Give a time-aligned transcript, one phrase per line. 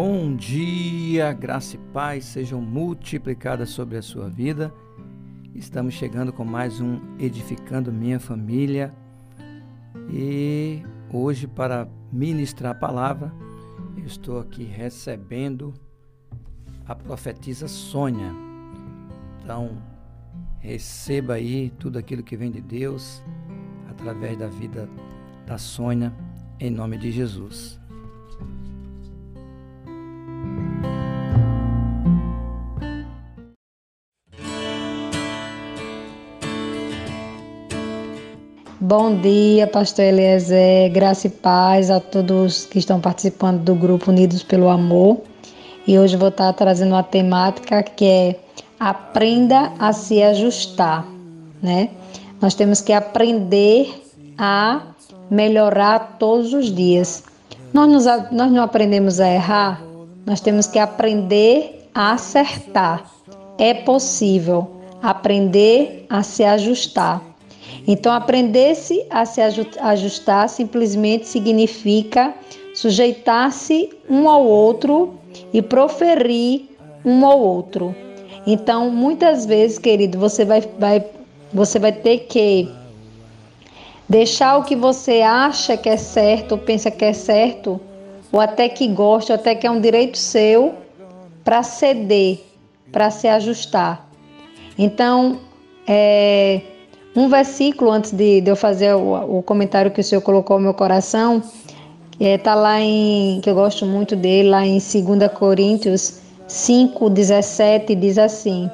[0.00, 4.72] Bom dia, graça e paz sejam multiplicadas sobre a sua vida.
[5.52, 8.94] Estamos chegando com mais um Edificando Minha Família
[10.08, 13.34] e hoje, para ministrar a palavra,
[13.96, 15.74] eu estou aqui recebendo
[16.86, 18.32] a profetisa Sônia.
[19.42, 19.82] Então,
[20.60, 23.20] receba aí tudo aquilo que vem de Deus
[23.90, 24.88] através da vida
[25.44, 26.14] da Sônia,
[26.60, 27.80] em nome de Jesus.
[38.88, 40.90] Bom dia, Pastor Eliezer.
[40.90, 45.18] Graça e paz a todos que estão participando do grupo Unidos pelo Amor.
[45.86, 48.40] E hoje vou estar trazendo uma temática que é
[48.80, 51.06] aprenda a se ajustar,
[51.62, 51.90] né?
[52.40, 53.92] Nós temos que aprender
[54.38, 54.80] a
[55.30, 57.24] melhorar todos os dias.
[57.74, 59.82] Nós, nos, nós não aprendemos a errar,
[60.24, 63.04] nós temos que aprender a acertar.
[63.58, 67.27] É possível aprender a se ajustar.
[67.86, 72.34] Então, aprender-se a se ajustar simplesmente significa
[72.74, 75.14] sujeitar-se um ao outro
[75.52, 76.68] e proferir
[77.04, 77.94] um ao outro.
[78.46, 81.04] Então, muitas vezes, querido, você vai, vai,
[81.52, 82.68] você vai ter que
[84.08, 87.80] deixar o que você acha que é certo, ou pensa que é certo,
[88.32, 90.74] ou até que gosta, ou até que é um direito seu,
[91.44, 92.40] para ceder,
[92.92, 94.08] para se ajustar.
[94.78, 95.40] Então,
[95.86, 96.60] é,
[97.14, 100.64] um versículo antes de, de eu fazer o, o, comentário que o Senhor colocou no
[100.64, 101.42] meu coração,
[102.20, 107.94] está é, lá em, que eu gosto muito dele, lá em 2 Coríntios 5, 17,
[107.94, 108.70] diz assim: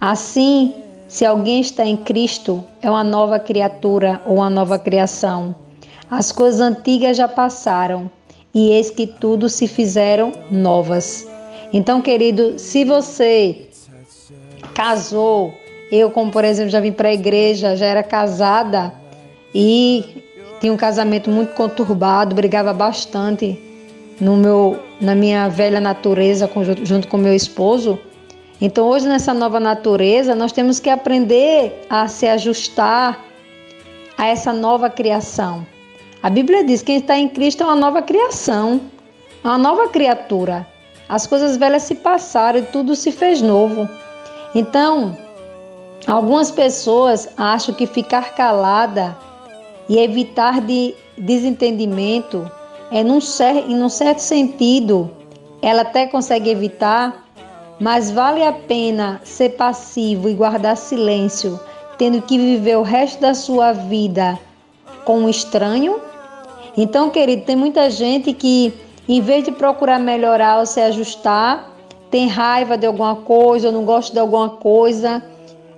[0.00, 0.74] Assim,
[1.08, 5.54] se alguém está em Cristo, é uma nova criatura ou uma nova criação.
[6.10, 8.10] As coisas antigas já passaram
[8.54, 11.26] e eis que tudo se fizeram novas.
[11.72, 13.68] Então, querido, se você
[14.74, 15.52] casou,
[15.90, 18.92] eu, como por exemplo, já vim para a igreja, já era casada
[19.54, 20.22] e
[20.60, 23.58] tinha um casamento muito conturbado, brigava bastante
[24.20, 26.50] no meu, na minha velha natureza
[26.82, 27.98] junto com meu esposo.
[28.60, 33.24] Então, hoje, nessa nova natureza, nós temos que aprender a se ajustar
[34.16, 35.64] a essa nova criação.
[36.20, 38.80] A Bíblia diz que quem está em Cristo é uma nova criação,
[39.44, 40.66] uma nova criatura.
[41.08, 43.88] As coisas velhas se passaram e tudo se fez novo.
[44.52, 45.16] Então,
[46.06, 49.16] Algumas pessoas acham que ficar calada
[49.88, 52.50] e evitar de desentendimento
[52.90, 55.10] é num, cer em um certo sentido,
[55.60, 57.26] ela até consegue evitar,
[57.78, 61.60] mas vale a pena ser passivo e guardar silêncio,
[61.98, 64.38] tendo que viver o resto da sua vida
[65.04, 66.00] com um estranho?
[66.76, 68.72] Então, querido, tem muita gente que,
[69.08, 71.70] em vez de procurar melhorar ou se ajustar,
[72.10, 75.22] tem raiva de alguma coisa ou não gosta de alguma coisa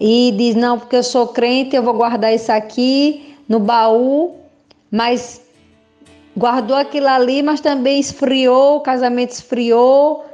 [0.00, 4.36] e diz: Não, porque eu sou crente, eu vou guardar isso aqui no baú,
[4.90, 5.40] mas
[6.36, 10.24] guardou aquilo ali, mas também esfriou, o casamento esfriou,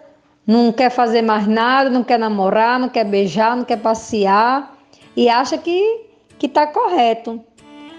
[0.46, 4.76] não quer fazer mais nada, não quer namorar, não quer beijar, não quer passear
[5.16, 7.40] e acha que que está correto.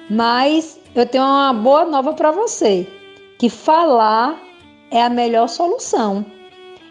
[0.10, 2.86] Mas eu tenho uma boa nova para você,
[3.40, 4.38] que falar
[4.92, 6.26] é a melhor solução.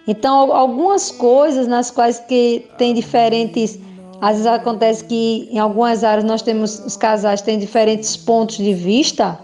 [0.09, 3.79] Então, algumas coisas nas quais que tem diferentes
[4.23, 8.73] às vezes acontece que em algumas áreas nós temos os casais têm diferentes pontos de
[8.73, 9.37] vista,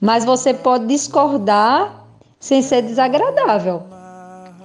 [0.00, 2.04] mas você pode discordar
[2.40, 3.84] sem ser desagradável.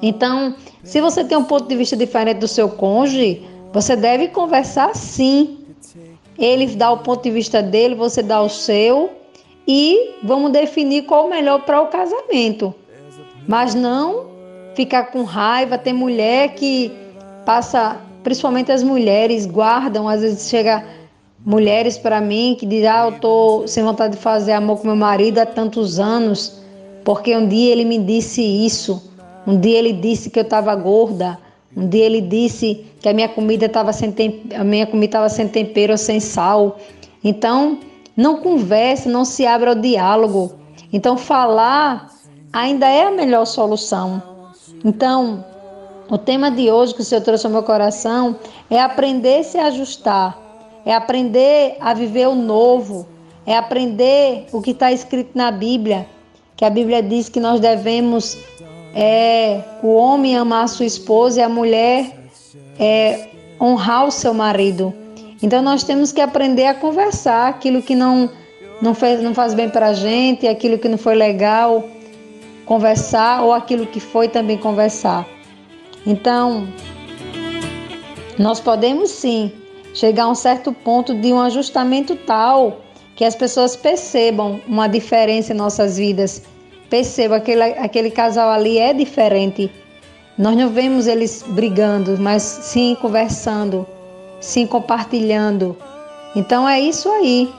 [0.02, 4.96] Então, se você tem um ponto de vista diferente do seu cônjuge, você deve conversar
[4.96, 5.60] sim.
[6.40, 9.12] Ele dá o ponto de vista dele, você dá o seu
[9.68, 12.74] e vamos definir qual o melhor para o casamento.
[13.48, 14.26] Mas não
[14.74, 15.78] ficar com raiva.
[15.78, 16.92] Tem mulher que
[17.46, 20.84] passa principalmente as mulheres guardam, às vezes chega
[21.46, 24.98] mulheres para mim que dizem: "Ah, eu tô sem vontade de fazer amor com meu
[24.98, 26.62] marido há tantos anos,
[27.06, 29.02] porque um dia ele me disse isso,
[29.48, 31.40] um dia ele disse que eu estava gorda,
[31.74, 34.14] um dia ele disse que a minha comida estava sem
[34.54, 36.78] a minha comida estava sem tempero ou sem sal".
[37.24, 37.80] Então,
[38.14, 40.52] não converse, não se abra ao diálogo.
[40.92, 42.10] Então, falar
[42.52, 44.22] ainda é a melhor solução.
[44.84, 45.46] Então,
[46.10, 48.38] o tema de hoje que o Senhor trouxe ao meu coração
[48.70, 50.38] é aprender a se ajustar,
[50.86, 53.08] é aprender a viver o novo,
[53.46, 56.08] é aprender o que está escrito na Bíblia,
[56.56, 58.38] que a Bíblia diz que nós devemos
[58.96, 62.18] é, o homem amar a sua esposa e a mulher
[62.80, 63.30] é,
[63.60, 64.94] honrar o seu marido.
[65.42, 68.30] Então nós temos que aprender a conversar aquilo que não
[68.82, 71.84] não faz, não faz bem para a gente, aquilo que não foi legal
[72.66, 75.26] conversar ou aquilo que foi também conversar.
[76.08, 76.66] Então,
[78.40, 79.52] nós podemos sim
[79.94, 82.80] chegar a um certo ponto de um ajustamento tal
[83.14, 86.44] que as pessoas percebam uma diferença em nossas vidas,
[86.90, 89.70] percebam aquele, aquele casal ali é diferente.
[90.38, 93.86] Nós não vemos eles brigando, mas sim conversando,
[94.40, 95.76] sim compartilhando.
[96.38, 97.54] Então é isso aí.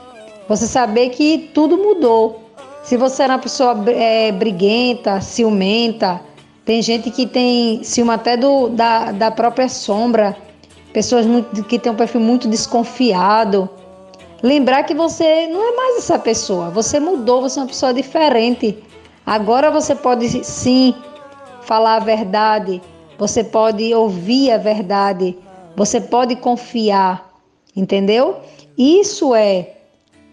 [0.47, 2.49] Você saber que tudo mudou.
[2.83, 6.19] Se você era uma pessoa é, briguenta, ciumenta,
[6.69, 10.37] tem gente que tem ciúme até do, da, da própria sombra,
[10.93, 13.67] pessoas muito, que têm um perfil muito desconfiado.
[14.43, 18.77] Lembrar que você não é mais essa pessoa, você mudou, você é uma pessoa diferente.
[19.25, 20.93] Agora você pode sim
[21.63, 22.79] falar a verdade,
[23.17, 25.35] você pode ouvir a verdade,
[25.75, 27.33] você pode confiar,
[27.75, 28.41] entendeu?
[28.77, 29.73] Isso é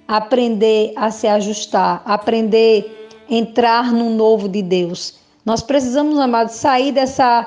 [0.06, 5.24] aprender a se ajustar, aprender a entrar no novo de Deus.
[5.46, 7.46] Nós precisamos, amados, sair dessa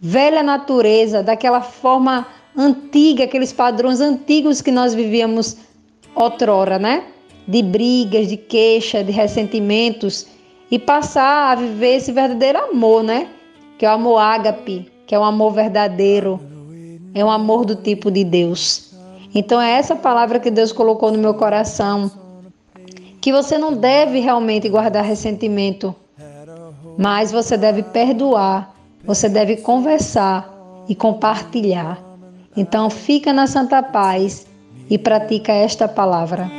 [0.00, 2.24] velha natureza, daquela forma
[2.56, 5.56] antiga, aqueles padrões antigos que nós vivíamos
[6.14, 7.02] outrora, né?
[7.48, 10.28] De brigas, de queixa, de ressentimentos
[10.70, 13.28] e passar a viver esse verdadeiro amor, né?
[13.76, 16.40] Que é o amor ágape, que é um amor verdadeiro,
[17.12, 18.94] é um amor do tipo de Deus.
[19.34, 22.08] Então é essa palavra que Deus colocou no meu coração.
[23.20, 25.94] Que você não deve realmente guardar ressentimento,
[26.98, 28.74] mas você deve perdoar,
[29.04, 30.48] você deve conversar
[30.88, 31.98] e compartilhar.
[32.56, 34.46] Então fica na santa paz
[34.90, 36.50] e pratica esta palavra.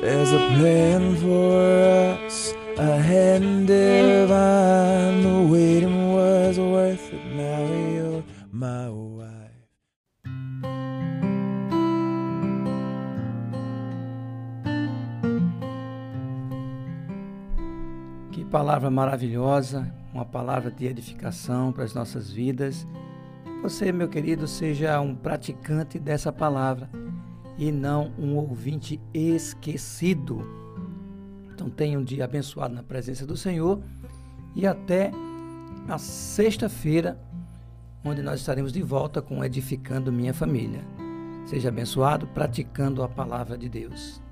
[0.00, 5.22] There's a plan for us ahead and divine.
[5.22, 7.20] The waiting was worth it.
[7.34, 8.22] Now you're
[8.52, 8.88] my
[18.50, 22.86] palavra maravilhosa, uma palavra de edificação para as nossas vidas.
[23.62, 26.88] Você, meu querido, seja um praticante dessa palavra
[27.58, 30.46] e não um ouvinte esquecido.
[31.52, 33.80] Então tenha um dia abençoado na presença do Senhor
[34.54, 35.10] e até
[35.88, 37.18] a sexta-feira,
[38.04, 40.84] onde nós estaremos de volta com Edificando Minha Família.
[41.46, 44.25] Seja abençoado praticando a palavra de Deus.